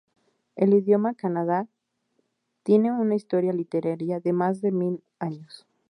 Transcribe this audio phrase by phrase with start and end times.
[0.55, 1.67] El idioma kannada
[2.63, 5.67] tiene una historia literaria de más de mil años.